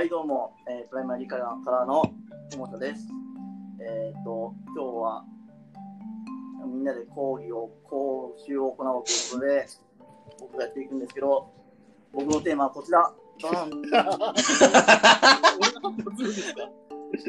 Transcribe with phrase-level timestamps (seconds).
[0.00, 2.14] はい、どうも、えープライマリーからからの
[2.50, 3.06] 友田です。
[3.82, 5.24] えっ、と、今日は
[6.66, 9.66] みんなで講義を、講習を行おうということで、
[10.40, 11.52] 僕がやっていくんですけど、
[12.14, 13.12] 僕のテーマはこちら。
[13.42, 13.82] ド ン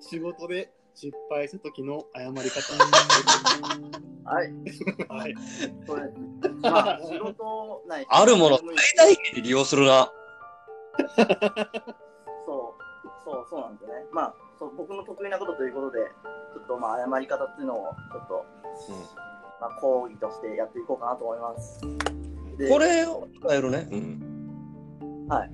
[0.00, 2.74] 仕事で失敗した時の謝り方。
[4.24, 4.52] はい、
[5.08, 5.34] はい。
[5.84, 6.12] これ、
[6.62, 8.06] まあ、仕事ない。
[8.08, 10.12] あるもの最大限に利用するな。
[13.24, 14.06] そう、そう、なんですよね。
[14.12, 15.98] まあ、そう僕の得意なことということで、
[16.54, 18.44] ちょっとまあ、謝り方っていうのを、ちょっと、
[19.60, 21.80] まあ、講義としてやっていこうかなと思います。
[22.58, 23.88] でこれを使えるね。
[23.90, 25.26] うん。
[25.28, 25.50] はい。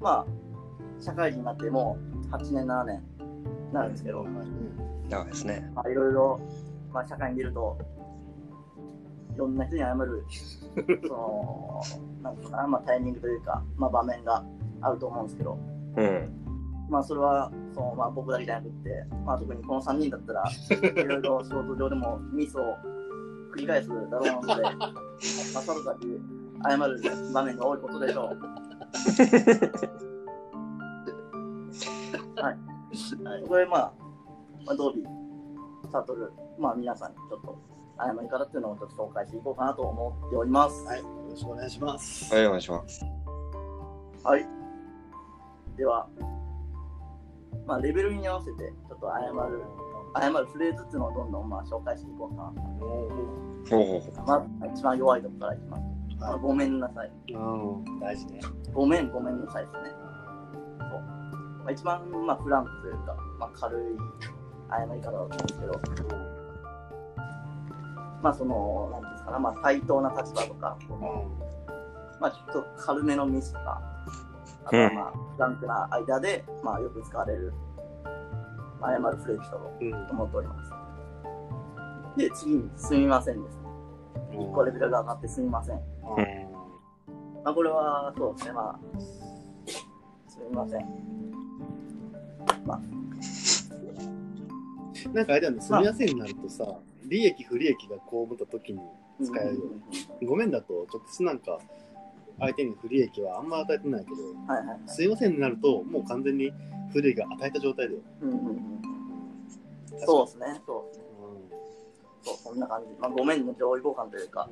[0.00, 1.98] まあ、社会人になっても
[2.30, 3.02] う8年、7年
[3.68, 4.24] になるんですけど、
[5.08, 5.70] 長いですね。
[5.74, 6.40] まあ、いろいろ、
[6.92, 7.78] まあ、社会に出ると、
[9.34, 10.24] いろんな人に謝る、
[11.06, 11.80] その、
[12.22, 14.44] なんかな、まあ、タイミングというか、まあ、場面が
[14.80, 15.58] あると思うんですけど、
[15.96, 16.41] うん。
[16.88, 20.44] まあ、それは、そのまあ、僕だけじゃなくって、まあ、特にこの3人だったら、
[21.02, 22.76] いろいろ仕事上でもミスを
[23.52, 24.90] 繰り返すだろうので、 ま
[25.56, 26.20] あ、さぞかく
[26.68, 27.00] 謝る
[27.32, 28.38] 場面が多いことでしょう。
[32.42, 32.58] はい。
[33.48, 33.92] これ、まあ、
[34.66, 37.58] まあ、ドービー、サトル、まあ、皆さんにちょっと
[37.98, 40.84] 謝り方っていうのをちょっと紹介していこうかなと思っております。
[40.84, 41.00] はい。
[41.00, 42.34] よろしくお願いします。
[42.34, 43.04] はい、お願いします。
[44.24, 44.46] はい。
[45.76, 46.08] では、
[47.66, 49.62] まあ、レベルに合わせて、ちょっと謝る、
[50.20, 54.22] 謝るフレーズっていうのをどんどんまあ紹介していこうかなと。
[54.26, 55.82] まず、一番弱いところからいきます。
[56.18, 57.10] まあ、はごめんなさい。
[57.28, 57.34] い。
[57.34, 58.00] うん。
[58.00, 58.40] 大事ね。
[58.72, 59.90] ごめん、ごめんなさいですね。
[60.78, 60.88] そう。
[60.90, 63.80] まあ、一番、まあ、フランクというか、まあ、軽い
[64.70, 65.80] 謝り方だと思うんですけど、
[68.22, 70.76] まあ、その、なんですかな、まあ、対等な立場とか、
[72.20, 73.82] まあ、ちょっと軽めのミスとか、
[74.64, 77.52] あとはまあ、フランクな間で、まあ、よく使われる、
[78.80, 79.94] まあ、謝るフレーズだとうん。
[80.10, 80.72] 思っております。
[82.18, 83.62] で、次に、すみませんですね。
[84.32, 85.76] 1個レベルが上がってすみません。
[87.44, 89.00] まあ、これは、そうですね、まあ、
[90.28, 91.02] すみません。
[95.12, 96.64] なんかあれだよね、すみませんになるとさ、
[97.04, 98.80] 利益不利益が被った時に
[99.22, 100.26] 使えるよね。
[100.26, 101.58] ごめんだと、直接なんか、
[102.38, 104.16] 相手に不利益はあんま与えてないけど、
[104.52, 104.80] はいはい。
[104.86, 106.52] すいませんになると、もう完全に
[106.92, 108.00] 不利益が与えた状態だよ。
[108.20, 108.56] うんうんうん、
[110.04, 111.04] そうですね、そうですね。
[112.22, 112.88] そう、そんな感じ。
[113.00, 114.48] まあ、ごめんの上位互換というか、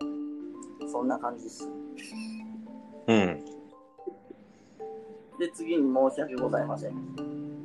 [0.00, 0.90] うん。
[0.90, 1.68] そんな感じです。
[1.68, 3.12] う。
[3.12, 3.44] うん。
[5.38, 6.90] で、次に申し訳ございません。
[6.90, 7.64] うん。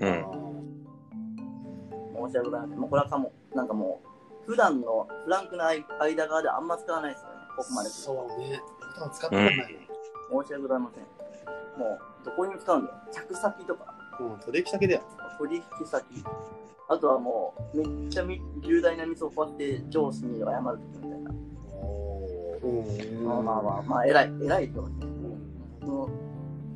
[2.27, 2.79] 申し訳ございません。
[2.79, 5.67] もうこれはかも、なんかもう、普段のフランクな
[5.99, 7.25] 間側であんま使わないです
[7.59, 8.61] ここまでそうね。
[8.93, 9.65] 普段使ったことないね。
[9.67, 11.79] 申し訳ございません。
[11.79, 12.97] もう、どこにも使うんだよ。
[13.11, 15.01] 着先とか、うん、取引先だよ。
[15.37, 16.05] 取引先。
[16.87, 21.31] あとはもう、めっちゃみ重大なミスをこうやって上司に謝るときみたいな。
[22.61, 24.75] うんまあまあまあ、まあ、偉い、偉いって。
[25.81, 26.09] その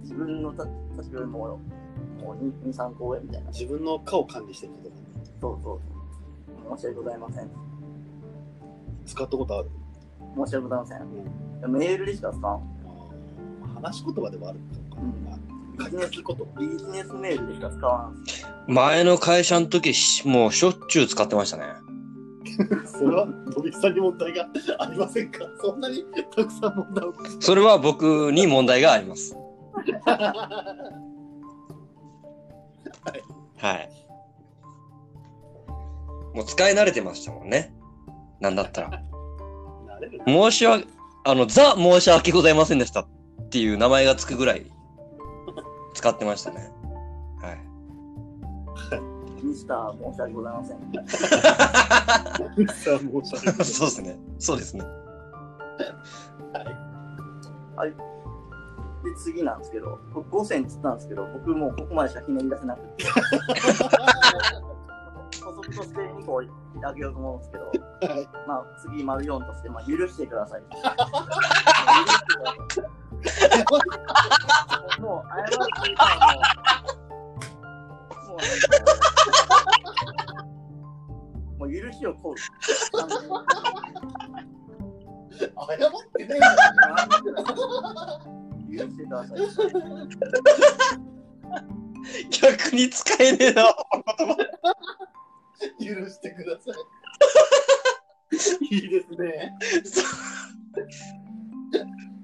[0.02, 0.68] 自分の立
[0.98, 1.60] 立場も、
[2.22, 3.50] もう2、2 3個上みたいな。
[3.52, 4.96] 自分の顔を管理してるけど、
[5.40, 5.74] そうそ
[6.74, 6.78] う。
[6.78, 7.50] 申し訳ございません。
[9.06, 9.70] 使ったことある？
[10.36, 11.72] 申し訳ございません？
[11.72, 12.62] メールでしか使わん。
[13.76, 15.38] 話し言葉ではあるのかうんな。
[15.86, 16.44] 書き書き言葉。
[16.60, 17.70] ビジネスメールでしか？
[17.70, 18.24] 使わん。
[18.68, 21.64] 前の会社の時、しもうしょっちゅう使ってましたね。
[22.86, 24.48] それは、飛びさんに問題が
[24.80, 25.40] ありませんか？
[25.62, 26.04] そんなに
[26.36, 27.14] たくさん問題を。
[27.40, 29.36] それは僕に問題があります。
[33.58, 33.90] はい。
[36.36, 37.74] もう使い慣れてましたもんね。
[38.40, 39.02] なんだったら。
[40.26, 40.88] 申し訳、
[41.26, 43.08] あの、ザ申し訳ございませんでしたっ
[43.50, 44.66] ていう名前がつくぐらい
[45.94, 46.72] 使ってましたね。
[47.42, 49.46] はい。
[49.46, 50.78] ミスター申し訳ございません。
[50.78, 50.86] さ
[52.26, 53.66] あ、申し訳ない。
[53.66, 54.20] そうですね。
[54.40, 54.84] そうですね。
[59.04, 63.06] で、次なんですけど、僕5選っつったんですけど、僕もうここまでしかひねり出せなくて。
[65.76, 66.42] 補足として2個
[66.86, 67.72] あげようと思うんですけど、は
[68.20, 70.62] いまあ次丸4として、まあ、許してください。
[75.00, 76.04] もう謝るっていうか
[78.28, 78.42] もう、も
[81.56, 82.36] う、もう許しを請う。
[85.34, 86.40] 謝ってね
[88.72, 89.40] 許してください。
[92.30, 93.74] 逆に使えねえな。
[95.80, 96.76] 許してください。
[98.76, 99.54] いいですね。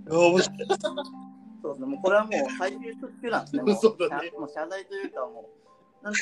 [0.09, 0.67] 面白い
[1.61, 3.63] そうですね、もうこれはもう最終特急なんですね。
[3.63, 5.49] も うそうだねもう謝罪というか、も
[6.01, 6.19] う、なんか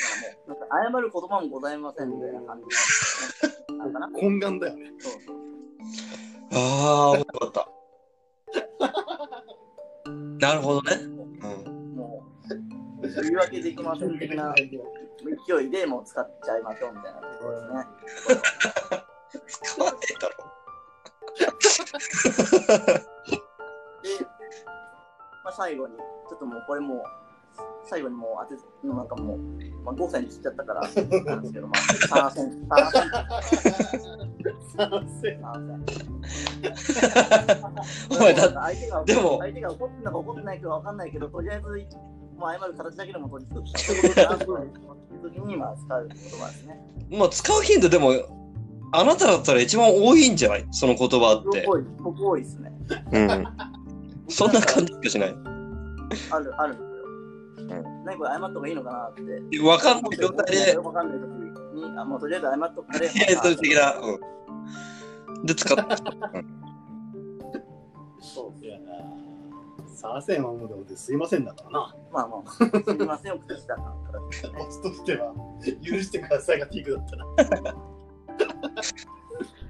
[0.47, 4.07] な、もう、なんか謝る言葉もございませんみたいな感じの、なんかな。
[4.07, 4.91] 懇願だよね。
[6.53, 7.69] ああ、面白かった。
[10.39, 11.16] なるほどね。
[13.21, 14.65] 言い訳できません的な勢
[15.63, 17.85] いでもう使っちゃいましょうみたいなところですね。
[19.63, 20.35] 使わねえだろ。
[24.03, 24.25] で、
[25.43, 27.03] まあ、最後に、ちょっともうこれもう、
[27.85, 29.37] 最後にもう当て、なんかもう、
[29.83, 30.87] まあ、5線に切っちゃったから、な
[31.35, 33.09] んですけど、まあ、3線、3線、
[34.75, 34.89] 賛
[35.21, 36.07] 成3線。
[38.11, 41.87] お前だ相手がでも相手が怒ってんのか怒ってないかわかんないけど、とりあえず、
[42.37, 44.13] まあ、謝る形だけでも取り付く
[45.23, 46.79] 時に、まあ、使う言葉ですね。
[47.09, 48.11] まあ、使う頻度でも、
[48.91, 50.65] あなただったら一番多いんじゃない？
[50.71, 51.63] その言葉って。
[51.65, 52.71] 僕多い、僕多いですね。
[53.11, 53.45] うん。
[54.29, 55.35] そんな感じしかしない？
[56.31, 57.83] ある、あるんですよ。
[58.05, 59.13] 何これ謝った方がいいのかなっ
[59.49, 59.59] て。
[59.61, 61.27] わかんない状態で、わかんない時
[61.91, 63.05] に、あ、もうとりあえず謝っとくから。
[63.05, 63.93] えーと的な。
[63.95, 65.45] うん。
[65.45, 65.83] で、使って。
[68.21, 71.95] そういやサーセンはもうでもすいませんだからな。
[72.11, 74.59] まあまあ、すみません、お口した形ですね。
[74.59, 75.33] コツとしては、
[75.81, 77.75] 許してくださいがピークだったな。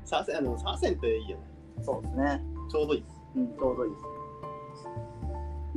[0.05, 1.43] サーセン、あの、サーセンっていいよね。
[1.81, 2.43] そうですね。
[2.69, 3.03] ちょうどいい。
[3.35, 4.17] うん、ちょうどいいです。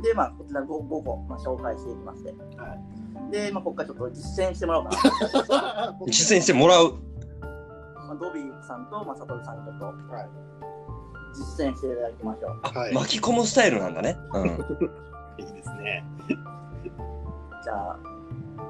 [0.01, 2.31] で、まあ、こちら 5, 5個、まあ、紹介していきまして。
[2.57, 2.77] は
[3.31, 5.97] で、まあ、ここからちょっと実践してもらおうかな。
[6.07, 6.95] 実践してもらう。
[7.95, 10.29] まあ、ドビーさんと、まあ、サトルさんにちょっとはい。
[11.33, 12.59] 実践していただきましょう。
[12.63, 14.17] あ、はい巻き込むスタイルなんだね。
[14.33, 14.45] うん。
[15.37, 16.03] いいですね。
[17.63, 17.99] じゃあ、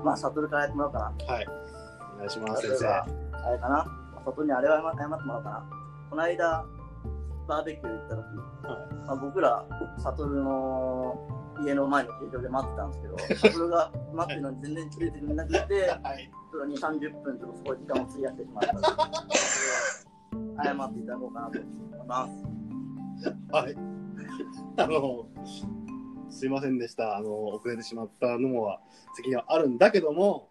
[0.03, 1.33] まあ、サトルからやってもらおうかな。
[1.33, 1.47] はい。
[2.15, 2.87] お願いします、先生。
[2.87, 3.05] あ
[3.51, 3.85] れかな？
[4.25, 5.69] サトルにあれは謝謝ってもらおうかな。
[6.09, 6.65] この間、
[7.47, 8.25] バーベキュー行った時、
[9.07, 9.65] まあ、僕ら、
[9.97, 11.15] サトルの
[11.63, 15.57] 家の前の球場で待ってたんですけど、サトルが待ってるのに全然連れてくれなくて、
[16.03, 16.31] はい。
[16.51, 22.50] ちょっと2、30分ちょっとそこに時間を費やしてしまったので、それは謝っていただこうかなと思います。
[23.51, 23.75] はい。
[24.77, 25.27] あの、
[26.29, 27.17] すいませんでした。
[27.17, 28.79] あの、遅れてしまったのも
[29.15, 30.49] 責任はあるんだけども、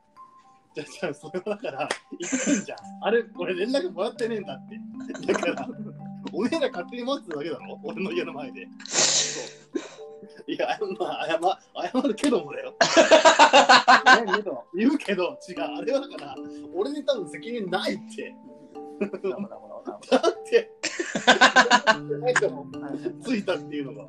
[0.74, 1.88] じゃあ、じゃあ、それはだから、
[2.18, 2.78] 言ってんじゃん。
[3.02, 5.32] あれ、これ連絡もらってねえんだって。
[5.32, 5.68] だから、
[6.32, 8.68] おめえら勝手に待ってただけだろ俺の家の前で。
[10.46, 10.78] いや、
[11.40, 12.74] まあ、謝謝るけどもだよ。
[14.74, 15.60] 言うけど、違う。
[15.60, 16.36] あれはだから、
[16.74, 18.34] 俺に多分責任ないって。
[20.10, 20.70] だって、
[23.22, 24.06] ついたっていうのが。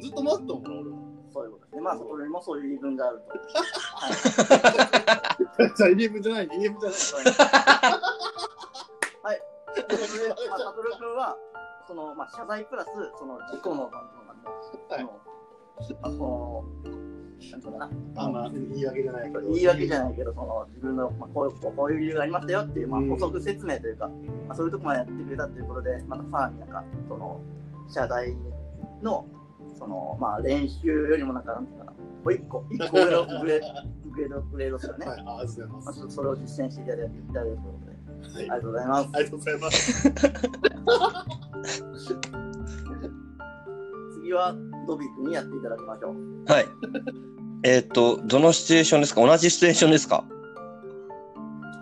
[0.00, 0.96] ずっと待ったもん、俺は。
[1.32, 1.82] そういうことですね。
[1.82, 3.28] まあ、そこにもそういう言い分があると。
[3.28, 3.36] は
[5.68, 5.72] い。
[5.76, 6.98] じゃあ、リーブじゃない、リーブじゃない。
[9.22, 9.42] はい。
[9.74, 11.36] それで、まあ、サトル君は、
[11.86, 14.08] その、まあ、謝罪プラス、その、事故の、なん
[14.88, 15.30] ていうのか
[16.02, 16.64] あその、
[17.52, 19.52] なかな、あまあ、言い訳じゃないけど。
[19.52, 24.08] 言い訳じゃないけど、その、自分の、まあ、こういう、こういう理由がありましたよっていう、まあ、うん補足説明というか、
[24.48, 27.40] まあ、そういうとこまでやってくれたということで、またさらになんか、その、
[27.88, 28.36] 謝罪
[29.02, 29.26] の、
[29.78, 33.60] その、まあ、練習よりもなんか、なんていうかな、もう一個、一個上のグレー
[34.28, 35.06] ド、グレードですよね。
[35.06, 36.00] はい、ありがとうございままあ、す。
[36.00, 37.92] そそれを実践していただいていただいてということで、
[38.34, 39.08] はい、ありがとうございます。
[39.12, 40.10] ありがとうございます。
[44.20, 44.54] 次は
[44.90, 46.44] ドビー君にやっていただきましょう。
[46.52, 46.66] はい。
[47.62, 49.20] えーっと、どのシチュエーションですか？
[49.24, 50.24] 同じシチュエーションですか？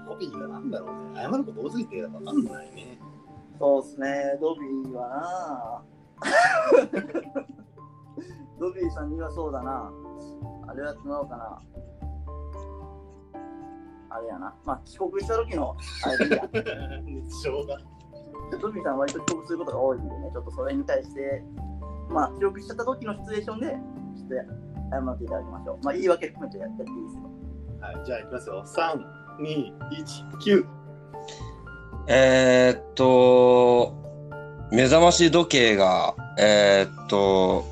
[0.06, 1.22] コピーがなんだろうね。
[1.22, 2.98] 謝ること多すぎてわかんないね。
[3.58, 5.82] そうですね、ドビーは
[6.22, 6.28] な
[8.60, 9.90] ドビーさんにはそうだな。
[10.68, 11.58] あれやってもらおうかな。
[14.10, 14.54] あれやな。
[14.64, 15.74] まあ、帰国した時の、
[16.04, 16.48] あれでいいや。
[17.04, 17.78] 日常が。
[18.60, 21.44] ドビーさんは割と帰国することが多いんでね、ちょっとそれに対して、
[22.10, 23.78] まあ、記録しちゃった時のシチュエーションで、ちょっ
[24.28, 24.34] と
[24.90, 25.84] 謝っていただきましょう。
[25.84, 27.22] まあ、言い訳含めてやっていいですよ。
[27.80, 28.64] はい、じゃあ、いきますよ。
[28.66, 29.04] 3、
[29.40, 29.72] 2、
[30.38, 30.66] 1、9。
[32.08, 33.94] えーっと、
[34.72, 37.64] 目覚まし時計が、えーっと、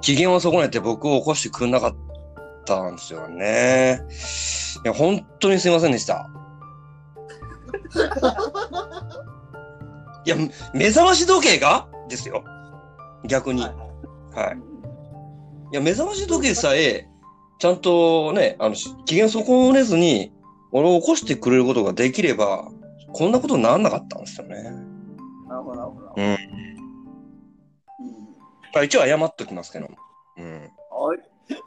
[0.00, 1.94] 機嫌を損ねて僕を起こしてくんなかっ
[2.64, 4.00] たんですよね。
[4.84, 6.30] いや、本当にすいませんでした。
[10.24, 10.36] いや、
[10.74, 11.86] 目覚まし時計が？
[12.08, 12.42] ですよ。
[13.26, 13.62] 逆に。
[13.62, 13.74] は
[14.34, 14.60] はいい。
[14.60, 14.76] うん
[15.72, 17.08] いや、目覚まし時計さえ、
[17.58, 20.32] ちゃんとね、あの、し機嫌損ねずに、
[20.70, 22.68] 俺を起こしてくれることができれば、
[23.12, 24.62] こんなことにならなかったんですよね。
[25.48, 26.12] なるほど、なるほど。
[26.16, 26.24] うん。
[26.24, 26.36] うん
[28.74, 29.96] まあ、一応謝っときますけども。
[30.36, 30.70] うん。
[30.90, 31.18] はい。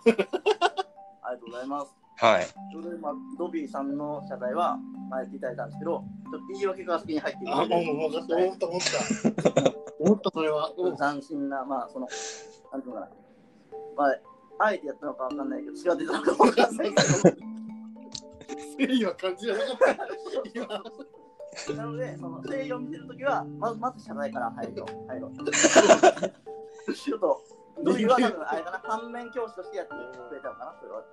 [1.23, 1.93] ありがとうございます。
[2.19, 2.45] はい。
[2.69, 4.77] ちょうど今、ドビーさんの謝罪は、
[5.09, 9.73] まあ、やっていただいたんですけど、ちょっと言い訳が先に入っているあ、もう、もう、分かった、思った、思った。
[9.99, 10.71] 思った、それは。
[10.77, 12.07] うん斬新な、まあ、その、
[12.73, 13.11] なんていうのかな、
[13.95, 17.01] まあ、あえてやったのかわかんないけど、血が出たのかわかんないけど、
[18.79, 20.07] 誠意は感じられなかった。
[20.53, 20.67] 今
[21.77, 25.07] なので、その誠意を見せるときは、まずまず謝罪から入ろう。
[25.07, 25.31] 入ろう。
[26.93, 27.41] ちょっと、
[27.83, 31.03] どういうわ多分あれかな、反面教師としてやってくれたのかな、それは。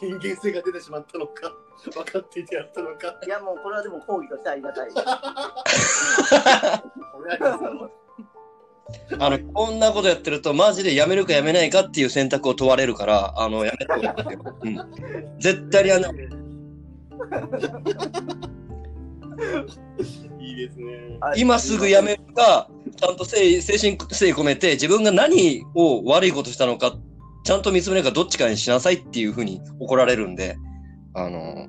[0.00, 1.52] 人間性が出てしまったのか、
[1.92, 3.18] 分かっていてやったのか。
[3.26, 4.90] いや、もうこれはでも講義としてありがたい。
[9.18, 14.56] あの、こんなことやってると、マジでやめるかやめないかっていう選択を問われるから、あの、やめた方がいいですよ。
[14.62, 15.40] うん。
[15.40, 16.14] 絶対にあの、い
[20.44, 21.18] いですね。
[21.20, 26.94] はい今すぐやめるか、ちゃんと誠意精神誠意込めて、自分が何を悪いことしたのか、
[27.44, 30.56] ちゃんと見つめるかどっちかにしなさいっていうふうに怒られるんで、
[31.14, 31.66] あの、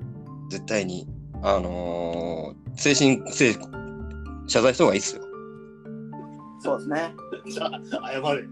[0.49, 1.07] 絶対に、
[1.41, 3.57] あの精神誠意、
[4.47, 5.21] 謝罪した方がいいですよ。
[6.59, 7.13] そうですね。
[7.47, 7.71] じゃあ、
[8.11, 8.43] 謝れ。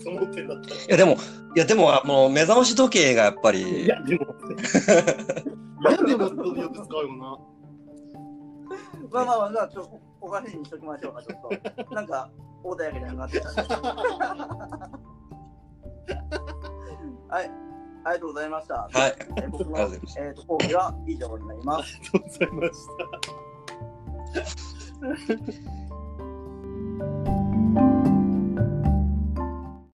[0.00, 0.76] と思ってんだったら。
[0.76, 1.16] いや、でも、
[1.54, 4.24] いや、でも、あの、目覚まし時計がやっぱいり、や、でも。
[5.80, 6.22] いや、でも、
[6.56, 7.51] よく使うよな。
[9.12, 11.40] まあまあまあ、じゃあちょっとおかしいにしときましょうか、ちょっ
[11.86, 11.94] と。
[11.94, 12.30] なんか、
[12.64, 13.50] 穏やかじゃなくなってきた。
[17.28, 17.50] はい、
[18.04, 18.74] ありがとうございました。
[18.74, 18.90] はい。
[19.36, 21.98] えー僕のえーと講義は以上になります。
[21.98, 22.86] ありがとうございまし
[25.88, 25.91] た。